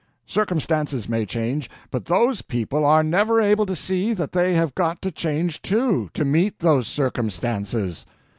Circumstances 0.25 1.07
may 1.07 1.27
change, 1.27 1.69
but 1.91 2.05
those 2.05 2.41
people 2.41 2.83
are 2.87 3.03
never 3.03 3.39
able 3.39 3.67
to 3.67 3.75
see 3.75 4.15
that 4.15 4.31
they 4.31 4.55
have 4.55 4.73
got 4.73 4.99
to 5.03 5.11
change 5.11 5.61
too, 5.61 6.09
to 6.15 6.25
meet 6.25 6.57
those 6.57 6.87
circumstances. 6.87 8.07